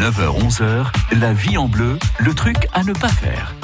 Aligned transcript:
9h-11h, 0.00 0.86
la 1.20 1.34
vie 1.34 1.58
en 1.58 1.68
bleu, 1.68 1.98
le 2.20 2.32
truc 2.32 2.56
à 2.72 2.82
ne 2.84 2.94
pas 2.94 3.08
faire. 3.08 3.54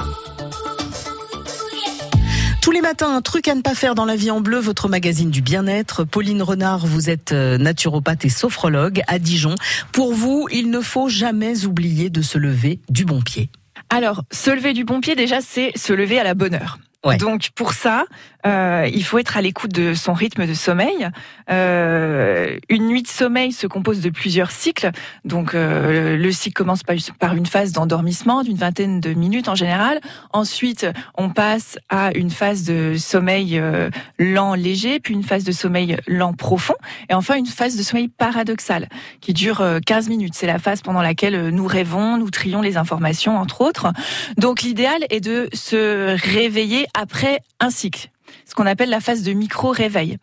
Tous 2.61 2.71
les 2.73 2.83
matins, 2.83 3.17
un 3.17 3.23
truc 3.23 3.49
à 3.49 3.55
ne 3.55 3.63
pas 3.63 3.75
faire 3.75 3.95
dans 3.95 4.05
la 4.05 4.17
vie 4.17 4.31
en 4.31 4.43
bleu, 4.43 4.59
votre 4.59 4.91
magazine 4.91 5.31
du 5.31 5.41
bien-être. 5.41 6.05
Pauline 6.05 6.43
Renard, 6.43 6.87
vous 6.87 7.09
êtes 7.09 7.33
euh, 7.33 7.57
naturopathe 7.57 8.27
et 8.27 8.29
sophrologue 8.29 9.01
à 9.07 9.19
Dijon. 9.19 9.55
Pour 9.93 10.13
vous, 10.13 10.47
il 10.53 10.69
ne 10.69 10.83
faut 10.83 11.09
jamais 11.09 11.65
oublier 11.65 12.11
de 12.11 12.21
se 12.21 12.37
lever 12.37 12.81
du 12.91 13.07
bon 13.07 13.23
pied. 13.23 13.49
Alors, 13.89 14.23
se 14.31 14.51
lever 14.51 14.75
du 14.75 14.85
bon 14.85 15.01
pied, 15.01 15.15
déjà, 15.15 15.41
c'est 15.41 15.73
se 15.75 15.95
lever 15.95 16.21
à 16.21 16.25
la 16.25 16.35
bonne 16.35 16.53
heure. 16.53 16.77
Donc 17.15 17.51
pour 17.55 17.73
ça, 17.73 18.05
euh, 18.47 18.89
il 18.93 19.05
faut 19.05 19.19
être 19.19 19.37
à 19.37 19.43
l'écoute 19.43 19.73
de 19.73 19.95
son 19.95 20.13
rythme 20.13 20.47
de 20.47 20.55
sommeil. 20.55 21.09
Euh, 21.51 22.36
une 22.69 22.87
nuit 22.87 23.03
de 23.03 23.09
sommeil 23.09 23.53
se 23.53 23.67
compose 23.67 24.01
de 24.01 24.11
plusieurs 24.11 24.51
cycles. 24.51 24.91
Donc 25.25 25.55
euh, 25.55 26.17
le 26.17 26.33
cycle 26.33 26.55
commence 26.55 26.83
par 27.19 27.35
une 27.35 27.47
phase 27.47 27.73
d'endormissement 27.73 28.43
d'une 28.43 28.57
vingtaine 28.57 29.01
de 29.01 29.15
minutes 29.15 29.49
en 29.49 29.55
général. 29.55 30.01
Ensuite, 30.33 30.87
on 31.17 31.31
passe 31.31 31.79
à 31.89 32.13
une 32.15 32.31
phase 32.31 32.65
de 32.65 32.97
sommeil 32.99 33.59
euh, 33.59 33.91
lent 34.19 34.55
léger, 34.55 35.01
puis 35.01 35.15
une 35.15 35.23
phase 35.23 35.45
de 35.45 35.53
sommeil 35.53 35.97
lent 36.07 36.33
profond, 36.33 36.77
et 37.09 37.15
enfin 37.15 37.37
une 37.37 37.47
phase 37.47 37.77
de 37.77 37.83
sommeil 37.83 38.09
paradoxal 38.09 38.89
qui 39.21 39.33
dure 39.33 39.65
15 39.85 40.07
euh, 40.07 40.11
minutes. 40.11 40.35
C'est 40.35 40.47
la 40.47 40.59
phase 40.59 40.83
pendant 40.83 41.03
laquelle 41.03 41.51
nous 41.51 41.67
rêvons, 41.67 42.19
nous 42.19 42.31
trions 42.31 42.63
les 42.63 42.77
informations, 42.77 43.39
entre 43.39 43.61
autres. 43.61 43.93
Donc 44.37 44.63
l'idéal 44.63 45.05
est 45.11 45.21
de 45.21 45.49
se 45.53 46.17
réveiller 46.33 46.87
après 46.95 47.41
un 47.61 47.71
cycle 47.71 48.11
ce 48.45 48.55
qu'on 48.55 48.67
appelle 48.67 48.91
la 48.91 49.01
phase 49.01 49.23
de 49.23 49.33
micro-réveil. 49.33 50.19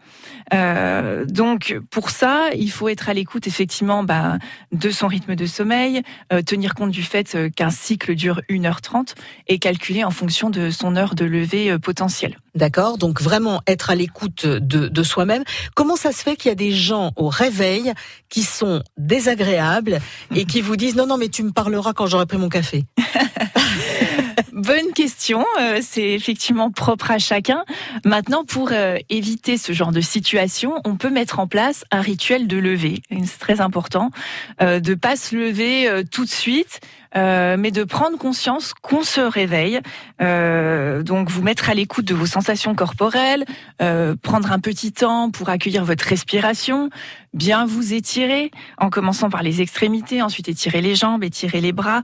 Euh, 0.53 1.25
donc 1.25 1.77
pour 1.89 2.09
ça, 2.09 2.49
il 2.55 2.71
faut 2.71 2.89
être 2.89 3.09
à 3.09 3.13
l'écoute 3.13 3.47
effectivement 3.47 4.03
bah, 4.03 4.37
de 4.71 4.89
son 4.89 5.07
rythme 5.07 5.35
de 5.35 5.45
sommeil, 5.45 6.01
euh, 6.31 6.41
tenir 6.41 6.73
compte 6.73 6.91
du 6.91 7.03
fait 7.03 7.35
euh, 7.35 7.49
qu'un 7.49 7.69
cycle 7.69 8.15
dure 8.15 8.41
1h30 8.49 9.15
et 9.47 9.59
calculer 9.59 10.03
en 10.03 10.11
fonction 10.11 10.49
de 10.49 10.69
son 10.69 10.95
heure 10.95 11.15
de 11.15 11.25
lever 11.25 11.77
potentielle. 11.79 12.37
D'accord, 12.55 12.97
donc 12.97 13.21
vraiment 13.21 13.61
être 13.65 13.89
à 13.89 13.95
l'écoute 13.95 14.45
de, 14.45 14.87
de 14.87 15.03
soi-même. 15.03 15.43
Comment 15.75 15.95
ça 15.95 16.11
se 16.11 16.21
fait 16.21 16.35
qu'il 16.35 16.49
y 16.49 16.51
a 16.51 16.55
des 16.55 16.71
gens 16.71 17.11
au 17.15 17.27
réveil 17.27 17.93
qui 18.29 18.43
sont 18.43 18.83
désagréables 18.97 19.99
et 20.35 20.45
qui 20.45 20.61
vous 20.61 20.75
disent 20.75 20.95
non 20.95 21.07
non 21.07 21.17
mais 21.17 21.29
tu 21.29 21.43
me 21.43 21.51
parleras 21.51 21.93
quand 21.93 22.05
j'aurai 22.05 22.25
pris 22.25 22.37
mon 22.37 22.49
café? 22.49 22.85
Bonne 24.65 24.93
question. 24.93 25.45
Euh, 25.59 25.79
c'est 25.81 26.11
effectivement 26.11 26.71
propre 26.71 27.11
à 27.11 27.17
chacun. 27.17 27.65
Maintenant, 28.05 28.45
pour 28.45 28.69
euh, 28.71 28.97
éviter 29.09 29.57
ce 29.57 29.73
genre 29.73 29.91
de 29.91 29.99
situation, 29.99 30.75
on 30.85 30.95
peut 30.95 31.09
mettre 31.09 31.39
en 31.39 31.47
place 31.47 31.83
un 31.91 31.99
rituel 31.99 32.47
de 32.47 32.55
lever. 32.55 33.01
C'est 33.25 33.39
très 33.39 33.59
important 33.59 34.09
euh, 34.61 34.79
de 34.79 34.93
pas 34.93 35.17
se 35.17 35.35
lever 35.35 36.03
tout 36.11 36.23
de 36.23 36.29
suite. 36.29 36.79
mais 37.15 37.69
de 37.69 37.83
prendre 37.83 38.17
conscience 38.17 38.73
qu'on 38.73 39.03
se 39.03 39.21
réveille. 39.21 39.79
donc 40.19 41.29
vous 41.29 41.43
mettre 41.43 41.69
à 41.69 41.75
l'écoute 41.75 42.05
de 42.05 42.15
vos 42.15 42.25
sensations 42.25 42.73
corporelles, 42.73 43.45
prendre 44.23 44.51
un 44.51 44.57
petit 44.57 44.91
temps 44.91 45.29
pour 45.29 45.49
accueillir 45.49 45.85
votre 45.85 46.05
respiration, 46.05 46.89
bien 47.35 47.67
vous 47.67 47.93
étirer 47.93 48.49
en 48.79 48.89
commençant 48.89 49.29
par 49.29 49.43
les 49.43 49.61
extrémités, 49.61 50.23
ensuite 50.23 50.49
étirer 50.49 50.81
les 50.81 50.95
jambes, 50.95 51.23
étirer 51.23 51.61
les 51.61 51.71
bras, 51.71 52.01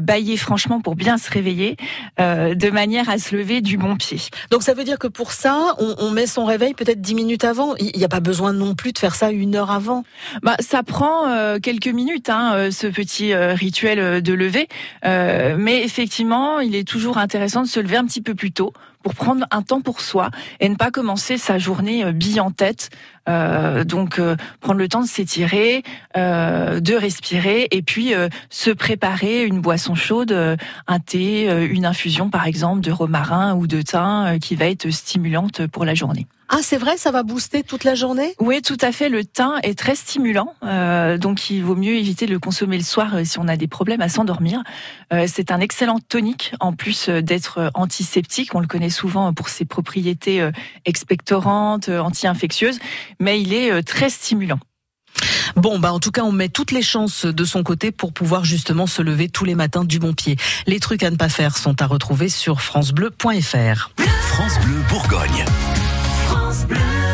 bailler 0.00 0.36
franchement 0.36 0.80
pour 0.80 0.94
bien 0.94 1.18
se 1.18 1.28
réveiller. 1.28 1.76
Euh, 2.20 2.54
de 2.54 2.70
manière 2.70 3.08
à 3.08 3.18
se 3.18 3.34
lever 3.34 3.60
du 3.60 3.78
bon 3.78 3.96
pied. 3.96 4.18
Donc 4.50 4.62
ça 4.62 4.74
veut 4.74 4.84
dire 4.84 4.98
que 4.98 5.06
pour 5.06 5.32
ça, 5.32 5.74
on, 5.78 6.10
met 6.10 6.26
son 6.26 6.44
réveil 6.44 6.74
peut-être 6.74 7.00
dix 7.00 7.14
minutes 7.14 7.44
avant. 7.44 7.74
Il 7.76 7.96
n'y 7.96 8.04
a 8.04 8.08
pas 8.08 8.20
besoin 8.20 8.52
non 8.52 8.74
plus 8.74 8.92
de 8.92 8.98
faire 8.98 9.14
ça 9.14 9.30
une 9.30 9.56
heure 9.56 9.70
avant. 9.70 10.04
Bah 10.42 10.56
ça 10.60 10.82
prend 10.82 11.28
euh, 11.28 11.58
quelques 11.58 11.88
minutes, 11.88 12.28
hein, 12.28 12.52
euh, 12.54 12.70
ce 12.70 12.86
petit 12.86 13.34
rituel 13.34 14.22
de 14.22 14.32
lever. 14.34 14.68
mais 15.04 15.82
effectivement, 15.82 16.60
il 16.60 16.74
est 16.74 16.86
toujours 16.86 17.18
intéressant 17.18 17.62
de 17.62 17.68
se 17.68 17.80
lever 17.80 17.96
un 17.96 18.04
petit 18.04 18.20
peu 18.20 18.34
plus 18.34 18.52
tôt 18.52 18.72
pour 19.02 19.14
prendre 19.14 19.46
un 19.50 19.62
temps 19.62 19.80
pour 19.80 20.00
soi 20.00 20.30
et 20.60 20.68
ne 20.68 20.76
pas 20.76 20.90
commencer 20.90 21.38
sa 21.38 21.58
journée 21.58 22.04
euh, 22.04 22.12
bille 22.12 22.40
en 22.40 22.50
tête. 22.50 22.90
Euh, 23.28 23.84
donc 23.84 24.18
euh, 24.18 24.36
prendre 24.60 24.78
le 24.78 24.88
temps 24.88 25.00
de 25.00 25.06
s'étirer, 25.06 25.84
de 26.16 26.94
respirer 26.94 27.68
et 27.70 27.82
puis 27.82 28.12
se 28.50 28.70
préparer 28.70 29.44
une 29.44 29.60
boisson 29.60 29.94
chaude, 29.94 30.32
un 30.86 30.98
thé, 30.98 31.46
une 31.70 31.86
infusion 31.86 32.30
par 32.30 32.46
exemple 32.46 32.80
de 32.80 32.90
romarin 32.90 33.54
ou 33.54 33.66
de 33.66 33.80
thym 33.80 34.38
qui 34.40 34.56
va 34.56 34.66
être 34.66 34.90
stimulante 34.90 35.66
pour 35.68 35.84
la 35.84 35.94
journée. 35.94 36.26
Ah, 36.54 36.58
c'est 36.60 36.76
vrai, 36.76 36.98
ça 36.98 37.10
va 37.10 37.22
booster 37.22 37.62
toute 37.62 37.82
la 37.82 37.94
journée? 37.94 38.34
Oui, 38.38 38.60
tout 38.60 38.76
à 38.82 38.92
fait. 38.92 39.08
Le 39.08 39.24
thym 39.24 39.58
est 39.62 39.78
très 39.78 39.94
stimulant, 39.94 40.54
euh, 40.62 41.16
donc 41.16 41.48
il 41.48 41.64
vaut 41.64 41.74
mieux 41.74 41.94
éviter 41.94 42.26
de 42.26 42.30
le 42.30 42.38
consommer 42.38 42.76
le 42.76 42.84
soir 42.84 43.14
euh, 43.14 43.24
si 43.24 43.38
on 43.38 43.48
a 43.48 43.56
des 43.56 43.68
problèmes 43.68 44.02
à 44.02 44.10
s'endormir. 44.10 44.62
Euh, 45.14 45.24
c'est 45.26 45.50
un 45.50 45.60
excellent 45.60 45.98
tonique, 45.98 46.52
en 46.60 46.74
plus 46.74 47.08
d'être 47.08 47.70
antiseptique. 47.72 48.54
On 48.54 48.60
le 48.60 48.66
connaît 48.66 48.90
souvent 48.90 49.32
pour 49.32 49.48
ses 49.48 49.64
propriétés 49.64 50.46
expectorantes, 50.84 51.88
anti-infectieuses, 51.88 52.80
mais 53.18 53.40
il 53.40 53.54
est 53.54 53.82
très 53.82 54.10
stimulant. 54.10 54.58
Bon, 55.56 55.78
bah 55.78 55.94
en 55.94 56.00
tout 56.00 56.10
cas, 56.10 56.22
on 56.22 56.32
met 56.32 56.50
toutes 56.50 56.70
les 56.70 56.82
chances 56.82 57.24
de 57.24 57.44
son 57.44 57.62
côté 57.62 57.92
pour 57.92 58.12
pouvoir 58.12 58.44
justement 58.44 58.86
se 58.86 59.00
lever 59.00 59.30
tous 59.30 59.46
les 59.46 59.54
matins 59.54 59.84
du 59.84 59.98
bon 59.98 60.12
pied. 60.12 60.36
Les 60.66 60.80
trucs 60.80 61.02
à 61.02 61.10
ne 61.10 61.16
pas 61.16 61.30
faire 61.30 61.56
sont 61.56 61.80
à 61.80 61.86
retrouver 61.86 62.28
sur 62.28 62.60
francebleu.fr. 62.60 63.90
France 64.22 64.58
Bleu 64.60 64.76
Bourgogne. 64.90 65.46
France 66.32 66.64
Bleu. 66.64 67.11